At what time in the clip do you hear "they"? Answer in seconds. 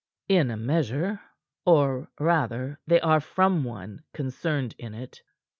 2.87-2.99